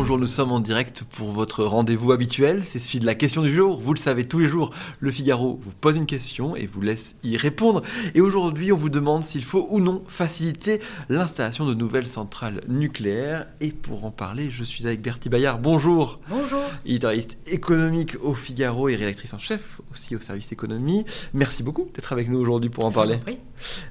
[0.00, 2.62] Bonjour, nous sommes en direct pour votre rendez-vous habituel.
[2.64, 3.80] C'est celui de la question du jour.
[3.80, 4.70] Vous le savez, tous les jours,
[5.00, 7.82] le Figaro vous pose une question et vous laisse y répondre.
[8.14, 13.48] Et aujourd'hui, on vous demande s'il faut ou non faciliter l'installation de nouvelles centrales nucléaires.
[13.60, 15.60] Et pour en parler, je suis avec Bertie Bayard.
[15.60, 16.20] Bonjour.
[16.28, 16.62] Bonjour.
[16.86, 21.06] Éditorialiste économique au Figaro et rédactrice en chef aussi au service économie.
[21.34, 23.14] Merci beaucoup d'être avec nous aujourd'hui pour en Je parler.
[23.14, 23.38] vous en prie.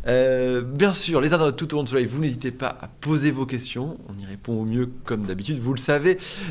[0.07, 3.31] Euh, bien sûr, les internautes tout au long de live, vous n'hésitez pas à poser
[3.31, 3.97] vos questions.
[4.07, 5.96] On y répond au mieux comme d'habitude, vous le savez.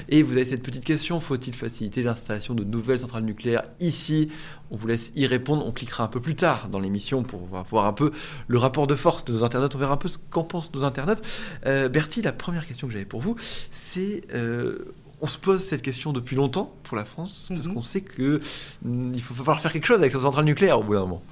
[0.09, 4.29] Et vous avez cette petite question, faut-il faciliter l'installation de nouvelles centrales nucléaires ici?
[4.71, 5.65] On vous laisse y répondre.
[5.67, 8.11] On cliquera un peu plus tard dans l'émission pour voir un peu
[8.49, 9.75] le rapport de force de nos internautes.
[9.75, 11.23] On verra un peu ce qu'en pensent nos internautes.
[11.67, 13.37] Euh, Bertie, la première question que j'avais pour vous,
[13.71, 14.23] c'est...
[14.35, 14.93] euh,
[15.23, 17.73] on se pose cette question depuis longtemps pour la France, parce Mhm.
[17.75, 18.39] qu'on sait que
[18.83, 21.23] mm, faut falloir faire quelque chose avec ces centrales nucléaires au bout d'un moment.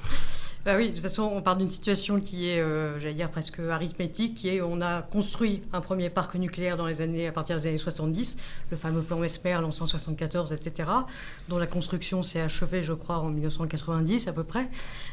[0.65, 3.59] Bah oui, de toute façon, on part d'une situation qui est, euh, j'allais dire, presque
[3.59, 7.59] arithmétique, qui est on a construit un premier parc nucléaire dans les années, à partir
[7.59, 8.39] des années 70,
[8.71, 10.89] le fameux plan Mesmer en 74, etc.,
[11.51, 14.71] dont la construction s'est achevée, je crois, en 1990 à peu près.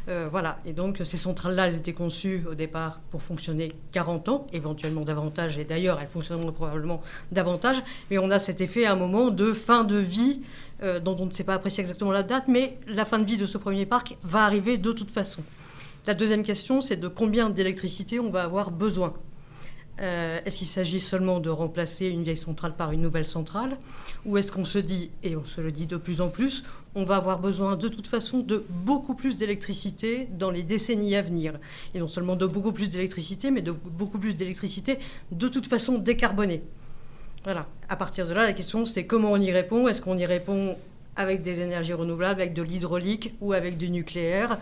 [0.08, 4.48] Euh, voilà, et donc ces centrales-là, elles étaient conçues au départ pour fonctionner 40 ans,
[4.54, 7.02] éventuellement davantage, et d'ailleurs, elles fonctionneront probablement
[7.34, 10.44] davantage, mais on a cet effet à un moment de fin de vie
[10.84, 13.38] euh, dont on ne sait pas apprécier exactement la date, mais la fin de vie
[13.38, 15.44] de ce premier parc va arriver de toute façon.
[16.08, 19.14] La deuxième question, c'est de combien d'électricité on va avoir besoin.
[20.00, 23.78] Euh, est-ce qu'il s'agit seulement de remplacer une vieille centrale par une nouvelle centrale
[24.26, 26.64] Ou est-ce qu'on se dit, et on se le dit de plus en plus,
[26.96, 31.22] on va avoir besoin de toute façon de beaucoup plus d'électricité dans les décennies à
[31.22, 31.60] venir
[31.94, 34.98] Et non seulement de beaucoup plus d'électricité, mais de beaucoup plus d'électricité
[35.32, 36.64] de toute façon décarbonée.
[37.44, 37.68] Voilà.
[37.90, 39.88] À partir de là, la question, c'est comment on y répond.
[39.88, 40.78] Est-ce qu'on y répond
[41.16, 44.60] avec des énergies renouvelables, avec de l'hydraulique ou avec du nucléaire?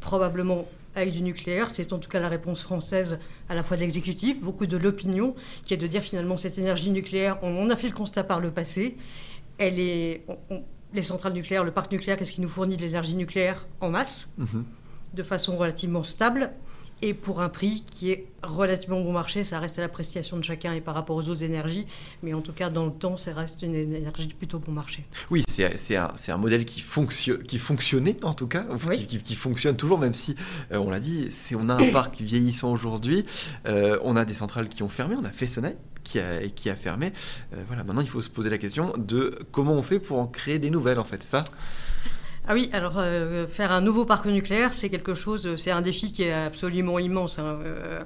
[0.00, 1.70] Probablement avec du nucléaire.
[1.70, 5.34] C'est en tout cas la réponse française à la fois de l'exécutif, beaucoup de l'opinion,
[5.64, 8.40] qui est de dire finalement cette énergie nucléaire, on en a fait le constat par
[8.40, 8.96] le passé.
[9.58, 10.62] Elle est, on- on-
[10.94, 14.28] les centrales nucléaires, le parc nucléaire, qu'est-ce qui nous fournit de l'énergie nucléaire en masse,
[14.38, 14.64] Mhm.
[15.12, 16.50] de façon relativement stable
[17.02, 19.44] et pour un prix qui est relativement bon marché.
[19.44, 21.86] Ça reste à l'appréciation de chacun et par rapport aux autres énergies,
[22.22, 25.04] mais en tout cas dans le temps, ça reste une énergie plutôt bon marché.
[25.30, 28.98] Oui, c'est un, modèle qui, fonctionne, qui fonctionnait en tout cas, Oui.
[28.98, 30.36] qui, qui- qui fonctionne toujours, même si,
[30.72, 33.24] euh, on l'a dit, on a un parc vieillissant aujourd'hui,
[33.66, 35.74] euh, on a des centrales qui ont fermé, on a Fessenheim
[36.04, 37.12] qui a, qui a fermé.
[37.52, 40.26] Euh, voilà, maintenant il faut se poser la question de comment on fait pour en
[40.28, 41.42] créer des nouvelles en fait, ça?
[42.48, 46.12] Ah oui, alors euh, faire un nouveau parc nucléaire, c'est quelque chose, c'est un défi
[46.12, 47.38] qui est absolument immense.
[47.40, 48.02] hein, euh,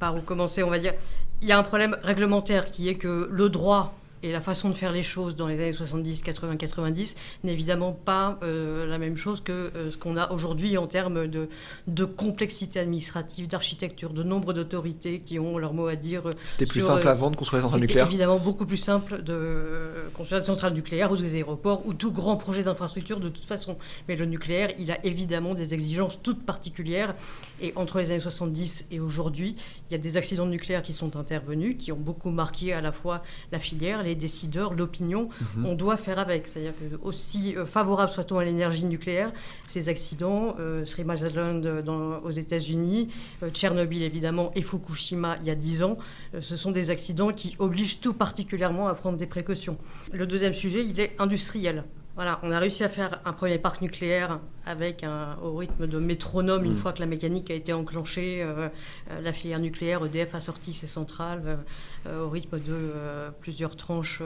[0.00, 0.94] par où commencer, on va dire.
[1.42, 3.94] Il y a un problème réglementaire qui est que le droit
[4.24, 7.14] et la façon de faire les choses dans les années 70, 80, 90
[7.44, 11.26] n'est évidemment pas euh, la même chose que euh, ce qu'on a aujourd'hui en termes
[11.28, 11.48] de,
[11.88, 16.26] de complexité administrative, d'architecture, de nombre d'autorités qui ont leur mot à dire.
[16.26, 19.90] euh, C'était plus simple avant de construire des centrales nucléaires évidemment beaucoup plus simple de
[20.14, 23.76] construire des centrales nucléaires ou des aéroports ou tout grand projet d'infrastructure de toute façon.
[24.08, 27.14] Mais le nucléaire, il a évidemment des exigences toutes particulières.
[27.60, 29.56] Et entre les années 70 et aujourd'hui,
[29.88, 32.90] il y a des accidents nucléaires qui sont intervenus, qui ont beaucoup marqué à la
[32.90, 35.28] fois la filière, les décideurs, l'opinion.
[35.56, 35.66] Mhm.
[35.66, 36.46] On doit faire avec.
[36.48, 39.32] C'est-à-dire que aussi euh, favorable soit-on à l'énergie nucléaire,
[39.66, 43.10] ces accidents, euh, Three Mile Island euh, dans- aux États-Unis,
[43.42, 45.98] euh, Tchernobyl évidemment et Fukushima il y a 10 ans,
[46.34, 49.76] euh, ce sont des accidents qui obligent tout particulièrement à prendre des précautions.
[50.12, 51.84] Le deuxième sujet, il est industriel.
[52.16, 55.98] Voilà, on a réussi à faire un premier parc nucléaire avec un, au rythme de
[55.98, 56.76] métronome une Mm.
[56.76, 58.40] fois que la mécanique a été enclenchée.
[58.40, 58.68] euh,
[59.10, 61.58] euh, la filière nucléaire, EDF a sorti ses centrales
[62.06, 64.22] euh, au rythme de euh, plusieurs tranches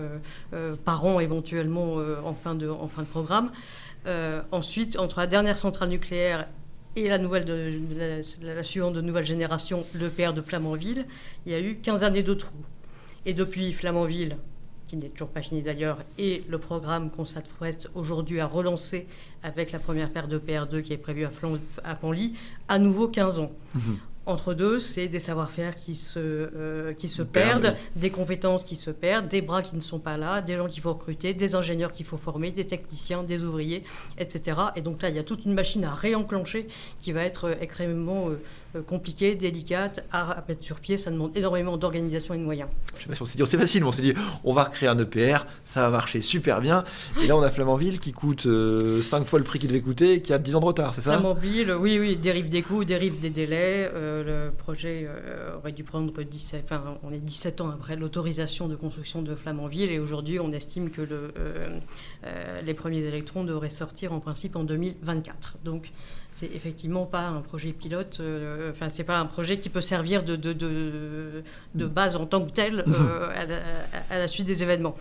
[0.84, 1.94] par an éventuellement
[2.24, 3.50] en, fin de, en fin de programme.
[4.52, 6.46] Ensuite, entre la dernière centrale nucléaire
[6.96, 7.98] et la, nouvelle de, de
[8.46, 11.06] la, la suivante de nouvelle génération, le PR de Flamanville,
[11.46, 12.64] il y a eu 15 années de trous.
[13.26, 14.36] Et depuis Flamanville,
[14.88, 19.06] qui n'est toujours pas fini d'ailleurs, et le programme qu'on s'apprête aujourd'hui à relancer
[19.44, 21.96] avec la première paire de PR2 qui est prévue à, Flan- à
[22.68, 23.52] à nouveau 15 ans.
[23.74, 23.98] Mhm.
[24.26, 27.62] Entre deux, c'est des savoir-faire qui se, euh, qui se Perdent.
[27.62, 30.66] perdent, des compétences qui se perdent, des bras qui ne sont pas là, des gens
[30.66, 33.84] qu'il faut recruter, des ingénieurs qu'il faut former, des techniciens, des ouvriers,
[34.18, 34.58] etc.
[34.76, 36.68] Et donc là, il y a toute une machine à réenclencher
[36.98, 38.38] qui va être euh, extrêmement euh,
[38.86, 40.98] compliquée, délicate à, mettre sur pied.
[40.98, 42.68] Ça demande énormément d'organisation et de moyens.
[42.96, 44.64] Je sais pas si on s'est dit, c'est facile, mais on s'est dit, on va
[44.64, 46.84] recréer un EPR, ça va marcher super bien.
[47.22, 48.46] Et là, on a Flamanville qui coûte
[49.00, 51.00] 5 fois le prix qu'il devait coûter et qui a 10 ans de retard, c'est
[51.00, 51.12] ça?
[51.12, 53.90] Flamanville, oui, oui, dérive des coûts, dérive des délais.
[53.94, 55.08] le projet
[55.56, 59.90] aurait dû prendre 17, enfin, on est 17 ans après l'autorisation de construction de Flamanville
[59.90, 61.32] et aujourd'hui, on estime que le,
[62.64, 65.58] les premiers électrons devraient sortir en principe en 2024.
[65.64, 65.92] Donc,
[66.30, 70.22] c'est effectivement pas un projet pilote, euh, enfin, c'est pas un projet qui peut servir
[70.22, 73.30] de, de, de, base en tant que tel euh,
[74.10, 74.94] à, la, suite des événements.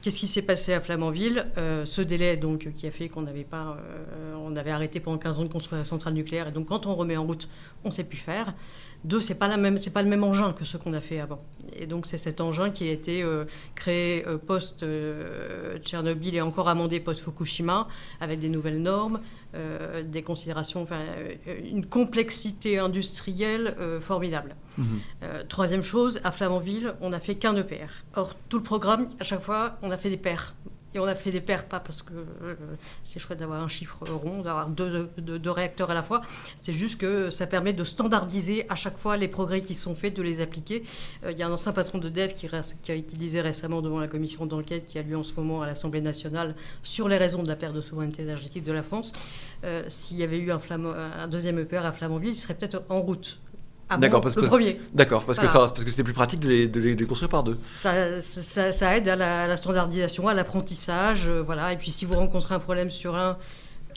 [0.00, 3.44] Qu'est-ce qui s'est passé à Flamanville euh, Ce délai donc qui a fait qu'on n'avait
[3.44, 3.76] pas,
[4.42, 6.94] on avait arrêté pendant 15 ans de construire la centrale nucléaire et donc quand on
[6.94, 7.48] remet en route,
[7.84, 8.54] on ne sait plus faire.
[9.04, 11.20] Deux, c'est pas la même, c'est pas le même engin que ce qu'on a fait
[11.20, 11.38] avant.
[11.74, 13.24] Et donc c'est cet engin qui a été
[13.74, 14.84] créé post
[15.82, 17.88] Tchernobyl et encore amendé post Fukushima
[18.20, 19.20] avec des nouvelles normes,
[19.56, 21.34] euh, des considérations, enfin, euh,
[21.68, 24.54] une complexité industrielle euh, formidable.
[24.78, 25.00] Mhm.
[25.48, 28.04] troisième chose, à Flamanville, on n'a fait qu'un EPR.
[28.14, 30.54] Or, tout le programme, à chaque fois, on a fait des paires.
[30.94, 32.54] Et on a fait des paires, pas parce que euh,
[33.04, 35.08] c'est chouette d'avoir un chiffre rond, d'avoir deux,
[35.50, 36.20] réacteurs à la fois.
[36.56, 40.14] C'est juste que ça permet de standardiser à chaque fois les progrès qui sont faits,
[40.14, 40.82] de les appliquer.
[41.24, 42.48] Euh, il y a un ancien patron de dev qui,
[42.82, 46.00] qui, disait récemment devant la commission d'enquête qui a lieu en ce moment à l'Assemblée
[46.00, 49.12] nationale sur les raisons de la perte de souveraineté énergétique de la France.
[49.62, 50.60] Euh, s'il y avait eu un,
[51.18, 53.38] un deuxième EPR à Flamanville, il serait peut-être en route
[53.98, 54.80] D'accord, parce le que premier.
[54.94, 57.58] D'accord, parce, que parce que c'est plus pratique de les, construire par deux.
[57.76, 61.72] Ça, ça, aide à la, standardisation, à l'apprentissage, euh, voilà.
[61.72, 63.36] Et puis si vous rencontrez un problème sur un,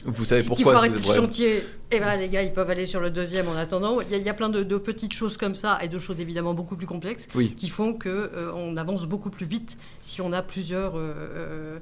[0.06, 1.62] vous savez pourquoi Il faut arrêter le chantier.
[1.90, 4.00] Eh ben les gars, ils peuvent aller sur le deuxième en attendant.
[4.00, 6.86] Il y a, plein de, petites choses comme ça et de choses évidemment beaucoup plus
[6.86, 7.26] complexes
[7.56, 11.78] qui font que euh, on avance beaucoup plus vite si on a plusieurs euh,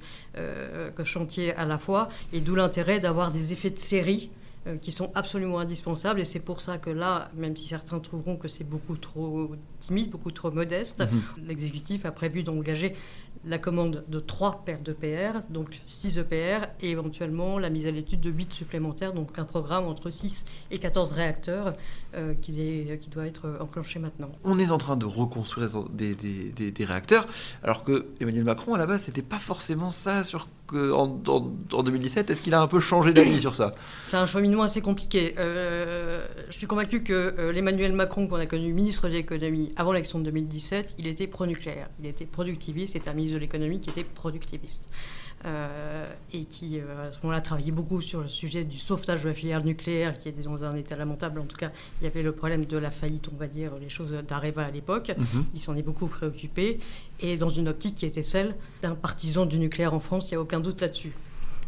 [1.04, 2.08] chantiers à la fois.
[2.32, 4.30] Et d'où l'intérêt d'avoir des effets de série
[4.68, 6.20] euh, qui sont absolument indispensables.
[6.20, 9.50] Et c'est pour ça que là, même si certains trouveront que c'est beaucoup trop
[9.80, 11.46] timide, beaucoup trop modeste, mhm.
[11.48, 12.94] l'exécutif a prévu d'engager
[13.44, 18.20] la commande de 3 paires d'EPR, donc 6 EPR, et éventuellement la mise à l'étude
[18.20, 21.72] de 8 supplémentaires, donc un programme entre 6 et 14 réacteurs
[22.14, 24.30] euh, qui, est, qui, doit être enclenché maintenant.
[24.44, 27.26] On est en train de reconstruire des, des, des, réacteurs,
[27.64, 32.30] alors que Emmanuel Macron, à la base, c'était pas forcément ça sur en, en, 2017.
[32.30, 33.72] Est-ce qu'il a un peu changé d'avis sur ça?
[34.06, 35.34] C'est un cheminement assez compliqué.
[35.38, 39.92] Euh, je suis convaincu que euh, l'Emmanuel Macron qu'on a connu ministre de l'économie avant
[39.92, 43.90] l'élection de 2017, il était pro-nucléaire, il était productiviste, c'était un ministre de l'économie qui
[43.90, 44.88] était productiviste.
[45.44, 49.28] Euh, et qui, euh, à ce moment-là, travaillait beaucoup sur le sujet du sauvetage de
[49.28, 51.40] la filière nucléaire, qui est dans un état lamentable.
[51.40, 53.88] En tout cas, il y avait le problème de la faillite, on va dire, les
[53.88, 55.10] choses d'Areva à l'époque.
[55.18, 55.46] Mhm.
[55.54, 56.78] Il s'en est beaucoup préoccupé,
[57.18, 60.38] et dans une optique qui était celle d'un partisan du nucléaire en France, il n'y
[60.38, 61.12] a aucun doute là-dessus.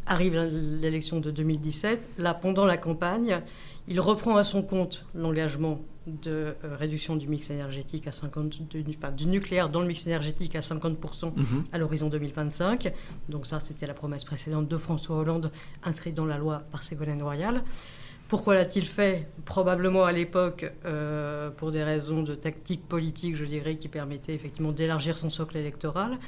[0.07, 0.37] Arrive
[0.81, 2.09] l'élection de 2017.
[2.19, 3.41] Là, pendant la campagne,
[3.89, 9.27] il reprend à son compte l'engagement de euh, réduction du mix énergétique à 50, du,
[9.27, 11.65] nucléaire dans le mix énergétique à 50% mhm.
[11.73, 12.93] à l'horizon 2025.
[13.29, 15.51] Donc ça, c'était la promesse précédente de François Hollande,
[15.83, 17.63] inscrite dans la loi par Ségolène Royal.
[18.29, 19.29] Pourquoi l'a-t-il fait?
[19.45, 24.73] Probablement à l'époque euh, pour des raisons de tactique politique, je dirais, qui permettaient effectivement
[24.73, 26.19] d'élargir son socle électoral.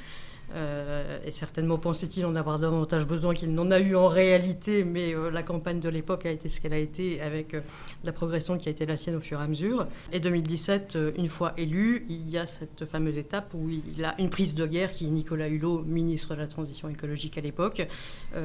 [0.55, 5.13] Euh, et certainement pensait-il en avoir davantage besoin qu'il n'en a eu en réalité, mais
[5.13, 7.61] euh, la campagne de l'époque a été ce qu'elle a été avec euh,
[8.03, 9.87] la progression qui a été la sienne au fur et à mesure.
[10.13, 14.29] Et 2017, une fois élu, il y a cette fameuse étape où il a une
[14.29, 17.85] prise de guerre qui est Nicolas Hulot, ministre de la Transition écologique à l'époque,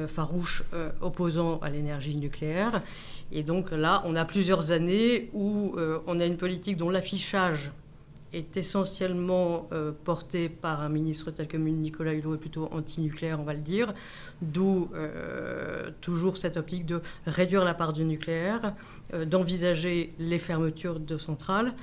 [0.07, 0.63] farouche
[1.01, 2.81] opposant à l'énergie nucléaire.
[3.31, 5.75] Et donc là, on a plusieurs années où
[6.07, 7.71] on a une politique dont l'affichage
[8.33, 13.43] est essentiellement euh, porté par un ministre tel que Nicolas Hulot est plutôt anti-nucléaire, on
[13.43, 13.93] va le dire,
[14.41, 18.73] d'où euh, toujours cette optique de réduire la part du nucléaire,
[19.13, 21.73] euh, d'envisager les fermetures de centrales.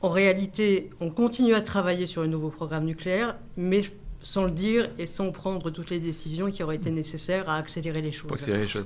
[0.00, 3.80] En réalité, on continue à travailler sur un nouveau programme nucléaire, mais
[4.22, 8.02] sans le dire et sans prendre toutes les décisions qui auraient été nécessaires à accélérer
[8.02, 8.30] les choses.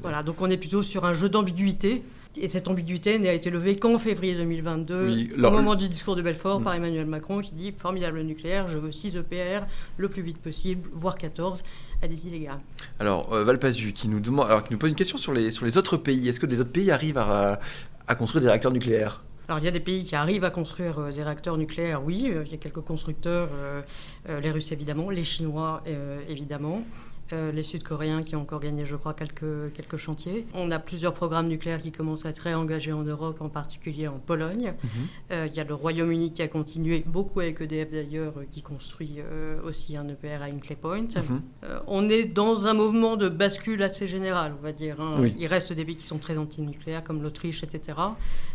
[0.02, 2.02] Voilà, donc on est plutôt sur un jeu d'ambiguïté
[2.36, 6.62] et cette ambiguïté n'a été levée qu'en février 2022, au moment du discours de Belfort,
[6.62, 6.76] par mm.
[6.76, 9.66] Emmanuel Macron, qui dit formidable nucléaire, je veux 6 EPR
[9.96, 11.62] le plus vite possible, voire 14.
[12.02, 12.60] Allez-y les gars.
[13.00, 15.64] Alors euh, Valpazu qui nous demande, alors qui nous pose une question sur les sur
[15.64, 16.28] les autres pays.
[16.28, 17.58] Est-ce que les autres pays arrivent à,
[18.06, 19.24] à construire des réacteurs nucléaires?
[19.48, 22.26] Alors il y a des pays qui arrivent à construire euh, des réacteurs nucléaires, oui,
[22.28, 23.48] euh, il y a quelques constructeurs,
[24.28, 25.82] les Russes évidemment, les Chinois
[26.28, 26.82] évidemment.
[27.32, 30.46] Euh, les Sud-Coréens qui ont encore gagné, je crois, quelques, quelques chantiers.
[30.54, 34.18] On a plusieurs programmes nucléaires qui commencent à être réengagés en Europe, en particulier en
[34.18, 34.74] Pologne.
[34.82, 34.90] Mhm.
[35.32, 38.62] Euh, Il y a le Royaume-Uni qui a continué, beaucoup avec EDF d'ailleurs, euh, qui
[38.62, 41.02] construit euh, aussi un EPR à Hinkley Point.
[41.16, 41.40] Mhm.
[41.86, 45.00] On est dans un mouvement de bascule assez général, on va dire.
[45.00, 45.16] hein.
[45.18, 45.34] Oui.
[45.38, 47.98] Il reste des pays qui sont très anti-nucléaires, comme l'Autriche, etc.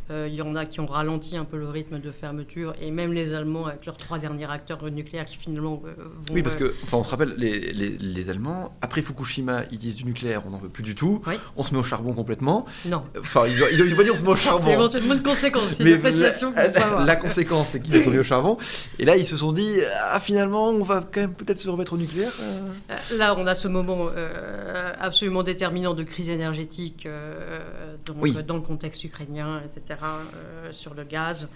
[0.10, 3.13] Il y en a qui ont ralenti un peu le rythme de fermeture, et même
[3.13, 6.34] les Allemands avec leurs trois derniers réacteurs nucléaires qui finalement vont...
[6.34, 9.96] Oui, parce que, enfin, on se rappelle, les, les, les Allemands, après Fukushima, ils disent
[9.96, 11.22] du nucléaire, on n'en veut plus du tout.
[11.27, 11.36] Oui.
[11.58, 12.65] On se met au charbon complètement.
[12.86, 14.63] Non, Enfin, ils ont, ils ont, ils ont pas dit on se met au charbon.
[14.63, 16.12] c'est éventuellement une conséquence, Mais une peut
[16.55, 18.58] la, la conséquence, c'est qu'ils se sont mis au charbon.
[19.00, 19.79] Et là, ils se sont dit,
[20.10, 22.32] ah, finalement, on va quand même peut-être se remettre au nucléaire.
[22.41, 23.17] euh.
[23.17, 28.36] Là, on a ce moment euh, absolument déterminant de crise énergétique euh, donc, Oui.
[28.48, 31.50] dans le contexte ukrainien, etc., euh, sur le gaz,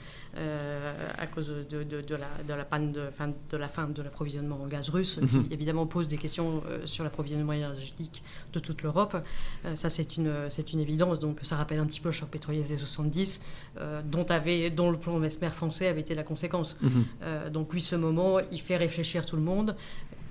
[1.17, 4.01] à cause de, de- de la, de la panne de, fin, de la fin de
[4.01, 5.47] l'approvisionnement en gaz russe, Mhm.
[5.47, 8.21] qui évidemment pose des questions euh, sur l'approvisionnement énergétique
[8.53, 9.17] de toute l'Europe.
[9.65, 11.19] Euh, ça, c'est une, c'est une évidence.
[11.19, 13.41] Donc, ça rappelle un petit peu le choc pétrolier des 70,
[13.79, 16.77] euh, dont, avait, dont le plan Mesmer français avait été la conséquence.
[16.81, 17.05] Mhm.
[17.23, 19.75] Euh, donc oui, ce moment, il fait réfléchir tout le monde,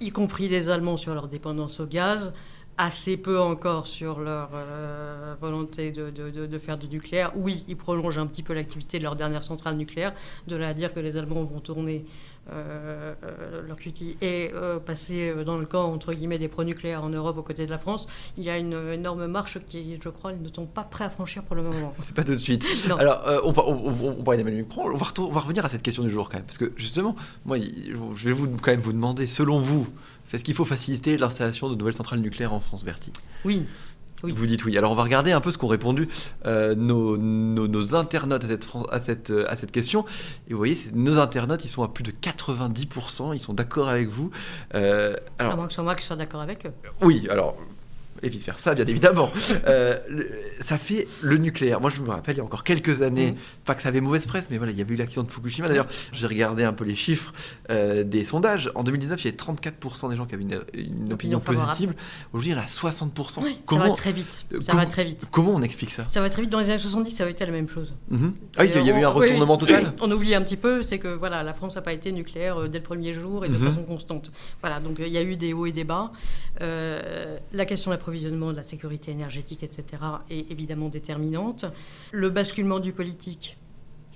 [0.01, 2.33] y compris les Allemands sur leur dépendance au gaz,
[2.79, 7.33] assez peu encore sur leur euh, volonté de, de- faire du nucléaire.
[7.37, 10.13] Oui, ils prolongent un petit peu l'activité de leur dernière centrale nucléaire,
[10.47, 12.05] de là à dire que les Allemands vont tourner
[12.53, 13.15] euh,
[13.67, 17.39] leur cutie et euh, passer euh, dans le camp entre guillemets des pro-nucléaires en Europe
[17.39, 18.07] aux côtés de la France.
[18.37, 21.11] Il y a une énorme marche qui, je crois, ils ne sont pas prêts à
[21.11, 21.93] franchir pour le moment.
[22.03, 22.65] C'est pas tout de suite.
[22.89, 22.97] Non.
[22.97, 26.29] Alors, euh, on, on, on- va, retour- on va revenir à cette question du jour
[26.29, 26.47] quand même.
[26.47, 29.89] Parce que justement, moi, je vais vous, quand même vous demander, selon vous,
[30.33, 33.13] est-ce qu'il faut faciliter l'installation de nouvelles centrales nucléaires en France, Bertie
[33.45, 33.65] Oui.
[34.23, 34.33] Oui.
[34.33, 34.77] Vous dites oui.
[34.79, 36.09] Alors, on va regarder un peu ce qu'ont répondu
[36.47, 40.05] euh, nos, nos- nos internautes à cette, fran- à, cette, euh, à cette question.
[40.49, 44.09] Et vous voyez, nos internautes, ils sont à plus de 90%, ils sont d'accord avec
[44.09, 44.31] vous.
[44.75, 46.73] Euh, alors, À moins que ce soit moi qui sois d'accord avec eux.
[47.03, 47.57] oui, alors
[48.27, 49.31] évite de faire ça, bien évidemment.
[49.67, 50.29] Euh, le-
[50.61, 51.81] ça fait le nucléaire.
[51.81, 53.37] Moi, je me rappelle, il y a encore quelques années, Mhm.
[53.65, 55.69] pas que ça avait mauvaise presse, mais voilà, il y avait eu l'accident de Fukushima.
[55.69, 57.33] D'ailleurs, j'ai regardé un peu les chiffres
[57.71, 58.71] euh, des sondages.
[58.75, 61.95] En 2019, il y avait 34% des gens qui avaient une, une opinion, positive.
[62.33, 63.43] Aujourd'hui, il y en a 60%.
[63.43, 64.47] Oui, ça va très vite.
[64.53, 65.27] euh, Ça comment- va très vite.
[65.31, 66.51] comment on explique ça Ça va très vite.
[66.51, 67.95] Dans les années 70, ça avait été la même chose.
[68.11, 68.35] Mhm.
[68.57, 69.61] Ah oui, il y a eu un retournement oui.
[69.67, 72.69] total On oublie un petit peu, c'est que voilà, la France n'a pas été nucléaire
[72.69, 73.67] dès le premier jour et de Mhm.
[73.67, 74.31] façon constante.
[74.63, 76.13] Voilà, donc il y a eu des hauts et des bas.
[76.63, 77.97] Euh, la question de
[78.53, 81.65] de la sécurité énergétique, etc., est évidemment déterminante.
[82.13, 83.57] Le basculement du politique.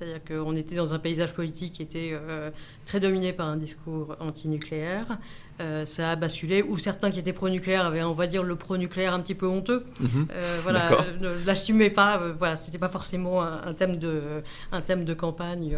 [0.01, 2.51] C'est-à-dire qu'on était dans un paysage politique qui était euh,
[2.87, 5.19] très dominé par un discours antinucléaire.
[5.61, 9.13] Euh, ça a basculé, ou certains qui étaient pro-nucléaire avaient, on va dire, le pro-nucléaire
[9.13, 9.85] un petit peu honteux.
[10.01, 10.27] Mhm.
[10.33, 12.17] Euh, voilà, euh, ne l'assumez pas.
[12.17, 14.43] voilà, c'était pas forcément un, un thème de
[14.73, 15.77] un thème de campagne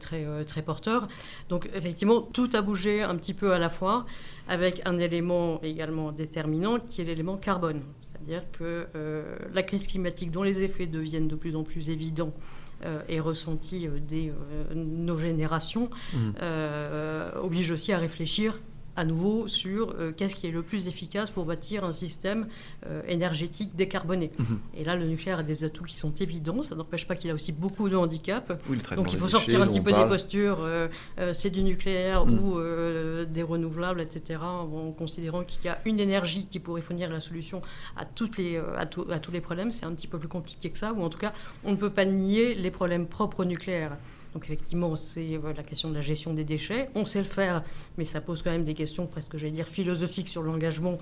[0.00, 1.06] très très porteur.
[1.48, 4.04] Donc effectivement, tout a bougé un petit peu à la fois,
[4.48, 7.82] avec un élément également déterminant qui est l'élément carbone.
[8.00, 8.86] C'est-à-dire que
[9.54, 12.32] la crise climatique, dont les effets deviennent de plus en plus évidents.
[12.84, 15.90] Euh, et ressentis euh, dès euh, nos générations,
[16.42, 18.58] euh, oblige aussi à réfléchir
[19.00, 22.46] à nouveau sur euh, qu'est-ce qui est le plus efficace pour bâtir un système
[22.86, 24.30] euh, énergétique décarboné.
[24.38, 24.58] Mhm.
[24.76, 26.62] Et là, le nucléaire a des atouts qui sont évidents.
[26.62, 28.52] Ça n'empêche pas qu'il a aussi beaucoup de handicaps.
[28.68, 30.88] Oui, Donc il faut déchets sortir un petit peu des postures, euh,
[31.32, 32.38] c'est du nucléaire Mm.
[32.38, 32.60] ou
[33.24, 37.62] des renouvelables, etc., en considérant qu'il y a une énergie qui pourrait fournir la solution
[37.96, 39.70] à, toutes les, à, tout- à tous les problèmes.
[39.70, 41.32] C'est un petit peu plus compliqué que ça, ou en tout cas,
[41.64, 43.92] on ne peut pas nier les problèmes propres au nucléaire.
[44.34, 46.88] Donc effectivement, c'est euh, la question de la gestion des déchets.
[46.94, 47.62] On sait le faire,
[47.98, 50.98] mais ça pose quand même des questions presque, j'allais dire, philosophiques sur l'engagement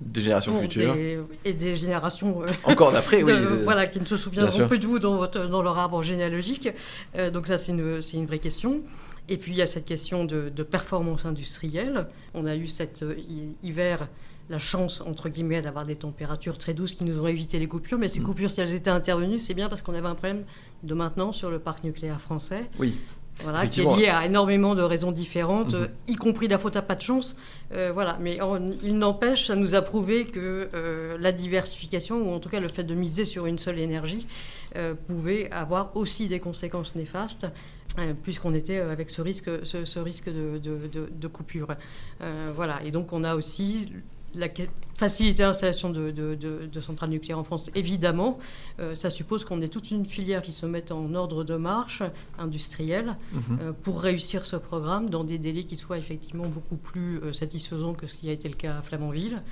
[0.00, 0.94] Des générations futures.
[0.94, 3.32] des- et des générations euh, Encore d'après, oui.
[3.64, 6.68] voilà, qui ne se souviendront plus de vous dans, votre, dans leur arbre généalogique.
[7.16, 8.80] Euh, donc ça, c'est une, vraie question.
[9.28, 12.06] Et puis il y a cette question de, de performance industrielle.
[12.34, 14.08] On a eu cet hi- hiver
[14.50, 17.98] la chance, entre guillemets, d'avoir des températures très douces qui nous ont évité les coupures.
[17.98, 18.24] Mais ces Mm.
[18.24, 20.44] coupures, si elles étaient intervenues, c'est bien parce qu'on avait un problème
[20.82, 22.68] de maintenance sur le parc nucléaire français.
[22.78, 22.96] Oui.
[23.44, 25.82] Voilà, qui est lié à énormément de raisons différentes, Mhm.
[25.82, 27.36] euh, y compris la faute à pas de chance.
[27.72, 32.32] Euh, voilà, mais en- il n'empêche, ça nous a prouvé que euh, la diversification, ou
[32.34, 34.26] en tout cas le fait de miser sur une seule énergie,
[34.74, 37.46] euh, pouvait avoir aussi des conséquences néfastes,
[38.24, 41.68] puisqu'on était avec ce risque, ce, ce risque de, de- de- de coupure.
[42.54, 43.92] Voilà, et donc on a aussi
[44.38, 48.38] la que- faciliter l'installation de, de- de- de centrales nucléaires en France, évidemment.
[48.80, 52.02] Euh, ça suppose qu'on ait toute une filière qui se mette en ordre de marche
[52.38, 53.58] industrielle Mhm.
[53.62, 57.94] euh, pour réussir ce programme dans des délais qui soient effectivement beaucoup plus euh, satisfaisants
[57.94, 59.42] que ce qui a été le cas à Flamanville,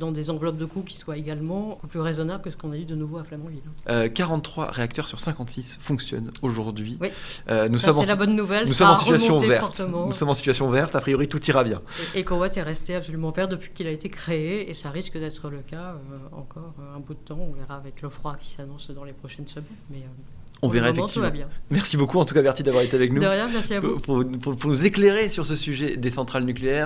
[0.00, 2.78] dans des enveloppes de coûts qui soient également beaucoup plus raisonnables que ce qu'on a
[2.78, 3.60] eu de nouveau à Flamanville.
[3.90, 6.96] Euh, 43 réacteurs sur 56 fonctionnent aujourd'hui.
[6.98, 7.08] Oui.
[7.68, 8.66] Nous Ça, sommes en c'est la bonne nouvelle.
[8.66, 9.60] Nous ça sommes en situation verte.
[9.76, 10.06] fortement.
[10.06, 10.96] Nous sommes en situation verte.
[10.96, 11.82] A priori, tout ira bien.
[12.14, 15.50] Et EcoWatt est resté absolument vert depuis qu'il a été créé et ça risque d'être
[15.50, 17.38] le cas euh, encore euh, un bout de temps.
[17.40, 19.64] On verra avec le froid qui s'annonce dans les prochaines semaines.
[19.90, 21.30] Mais euh, On verra moment, effectivement.
[21.30, 21.48] bien.
[21.70, 23.98] Merci beaucoup, en tout cas, Bertie, d'avoir été avec nous De rien, merci à vous.
[23.98, 26.84] pour, pour- pour nous éclairer sur ce sujet des centrales nucléaires.